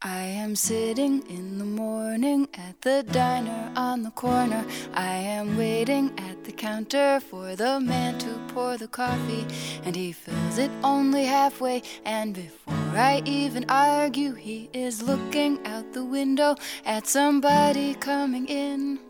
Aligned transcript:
I 0.00 0.20
am 0.20 0.54
sitting 0.54 1.26
in 1.28 1.58
the 1.58 1.64
morning 1.64 2.48
at 2.54 2.80
the 2.82 3.02
diner 3.10 3.72
on 3.74 4.04
the 4.04 4.12
corner. 4.12 4.64
I 4.94 5.14
am 5.16 5.58
waiting 5.58 6.16
at 6.20 6.44
the 6.44 6.52
counter 6.52 7.18
for 7.18 7.56
the 7.56 7.80
man 7.80 8.16
to 8.20 8.40
pour 8.54 8.76
the 8.76 8.86
coffee, 8.86 9.44
and 9.82 9.96
he 9.96 10.12
fills 10.12 10.56
it 10.56 10.70
only 10.84 11.24
halfway. 11.24 11.82
And 12.04 12.32
before 12.32 12.74
I 12.94 13.22
even 13.24 13.64
argue, 13.68 14.34
he 14.34 14.70
is 14.72 15.02
looking 15.02 15.66
out 15.66 15.92
the 15.92 16.04
window 16.04 16.54
at 16.86 17.08
somebody 17.08 17.94
coming 17.94 18.46
in. 18.46 19.00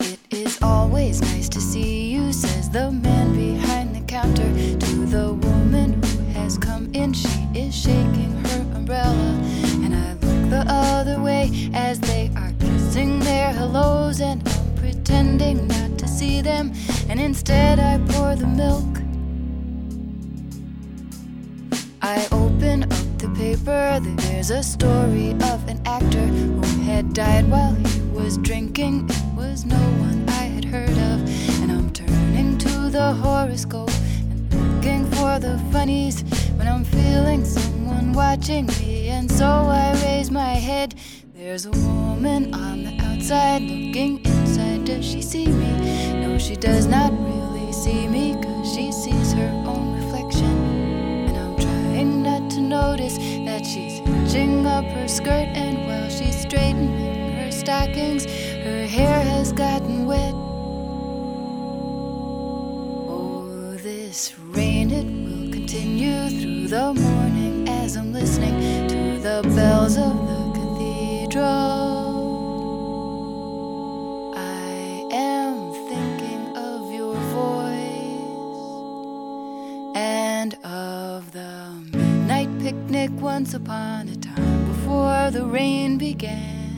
It 0.00 0.18
is 0.30 0.60
always 0.60 1.20
nice 1.20 1.48
to 1.50 1.60
see 1.60 2.10
you, 2.10 2.32
says 2.32 2.68
the 2.68 2.90
man 2.90 3.32
behind 3.36 3.94
the 3.94 4.00
counter 4.00 4.52
to 4.78 5.06
the 5.06 5.34
woman 5.34 6.02
who 6.02 6.24
has 6.32 6.58
come 6.58 6.90
in. 6.94 7.12
She 7.12 7.28
is 7.54 7.74
shaking 7.74 8.23
umbrella, 8.84 9.40
and 9.82 9.94
I 9.94 10.12
look 10.12 10.50
the 10.50 10.64
other 10.68 11.18
way 11.22 11.70
as 11.72 11.98
they 12.00 12.30
are 12.36 12.52
kissing 12.60 13.18
their 13.20 13.50
hellos, 13.50 14.20
and 14.20 14.46
I'm 14.46 14.74
pretending 14.74 15.66
not 15.66 15.96
to 16.00 16.06
see 16.06 16.42
them, 16.42 16.74
and 17.08 17.18
instead 17.18 17.78
I 17.78 17.96
pour 18.12 18.36
the 18.36 18.46
milk. 18.46 18.84
I 22.02 22.28
open 22.30 22.82
up 22.82 23.06
the 23.16 23.30
paper, 23.34 24.00
there's 24.16 24.50
a 24.50 24.62
story 24.62 25.30
of 25.30 25.66
an 25.66 25.80
actor 25.86 26.26
who 26.26 26.60
had 26.82 27.14
died 27.14 27.48
while 27.48 27.72
he 27.72 28.00
was 28.12 28.36
drinking. 28.36 29.08
It 29.08 29.34
was 29.34 29.64
no 29.64 29.80
one 30.06 30.28
I 30.28 30.44
had 30.56 30.66
heard 30.66 30.98
of, 31.10 31.18
and 31.62 31.72
I'm 31.72 31.90
turning 31.90 32.58
to 32.58 32.90
the 32.90 33.14
horoscope 33.14 33.96
and 34.30 34.52
looking 34.52 35.06
for 35.12 35.38
the 35.38 35.58
funnies 35.72 36.22
when 36.58 36.68
I'm 36.68 36.84
feeling 36.84 37.46
someone 37.46 37.83
watching 38.14 38.66
me. 38.66 39.08
And 39.08 39.30
so 39.30 39.46
I 39.46 39.92
raise 40.04 40.30
my 40.30 40.54
head. 40.54 40.94
There's 41.34 41.66
a 41.66 41.70
woman 41.70 42.54
on 42.54 42.84
the 42.84 42.96
outside 43.02 43.62
looking 43.62 44.24
inside. 44.24 44.84
Does 44.84 45.04
she 45.04 45.20
see 45.20 45.46
me? 45.48 46.22
No, 46.22 46.38
she 46.38 46.54
does 46.54 46.86
not 46.86 47.12
really 47.12 47.72
see 47.72 48.06
me, 48.06 48.34
cause 48.40 48.74
she 48.74 48.92
sees 48.92 49.32
her 49.32 49.50
own 49.66 49.96
reflection. 50.00 50.54
And 51.28 51.36
I'm 51.36 51.56
trying 51.56 52.22
not 52.22 52.50
to 52.52 52.60
notice 52.60 53.18
that 53.18 53.66
she's 53.66 53.98
hitching 53.98 54.66
up 54.66 54.84
her 54.84 55.08
skirt, 55.08 55.48
and 55.48 55.86
while 55.86 56.08
she's 56.08 56.40
straightening 56.40 57.36
her 57.36 57.50
stockings, 57.50 58.26
her 58.26 58.86
hair 58.86 59.20
has 59.24 59.52
gotten 59.52 60.06
wet. 60.06 60.34
Oh, 63.10 63.76
this 63.82 64.34
rain, 64.38 64.90
it 64.90 65.04
will 65.04 65.50
continue 65.52 66.28
through 66.30 66.68
the 66.68 66.94
morning 66.94 67.23
the 69.42 69.48
bells 69.48 69.96
of 69.96 70.14
the 70.28 70.42
cathedral. 70.58 71.42
I 74.36 75.08
am 75.10 75.72
thinking 75.88 76.56
of 76.56 76.92
your 76.92 77.16
voice 77.34 78.36
and 79.96 80.54
of 80.62 81.32
the 81.32 81.72
midnight 81.90 82.48
picnic 82.60 83.10
once 83.20 83.54
upon 83.54 84.08
a 84.08 84.16
time 84.16 84.66
before 84.72 85.32
the 85.32 85.44
rain 85.44 85.98
began. 85.98 86.70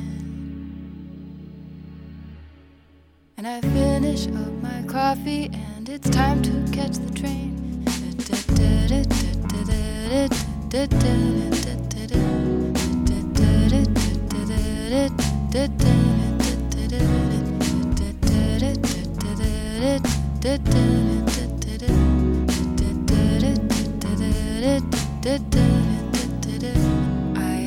And 3.37 3.47
I 3.47 3.61
finish 3.61 4.29
up 4.29 4.53
my 4.63 4.83
coffee, 4.89 5.51
and 5.53 5.87
it's 5.91 6.09
time 6.09 6.41
to 6.41 6.73
catch 6.73 6.97
the 6.97 7.11
train. 7.13 7.57
I 14.97 14.99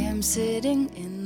am 0.09 0.21
sitting 0.23 0.89
in 0.95 1.18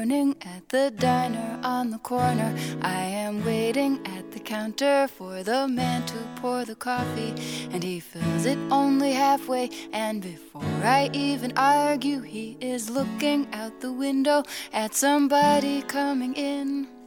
morning 0.00 0.34
at 0.40 0.66
the 0.70 0.90
diner 0.96 1.60
on 1.62 1.90
the 1.90 1.98
corner. 1.98 2.56
I 2.80 3.02
am 3.02 3.44
waiting 3.44 4.00
at 4.06 4.32
the 4.32 4.40
counter 4.40 5.06
for 5.06 5.42
the 5.42 5.68
man 5.68 6.06
to 6.06 6.16
pour 6.36 6.64
the 6.64 6.74
coffee, 6.74 7.34
and 7.70 7.82
he 7.82 8.00
fills 8.00 8.46
it 8.46 8.58
only 8.70 9.12
halfway. 9.12 9.68
And 9.92 10.22
before 10.22 10.80
I 10.82 11.10
even 11.12 11.52
argue, 11.54 12.22
he 12.22 12.56
is 12.62 12.88
looking 12.88 13.46
out 13.52 13.82
the 13.82 13.92
window 13.92 14.42
at 14.72 14.94
somebody 14.94 15.82
coming 15.82 16.32
in. 16.32 16.99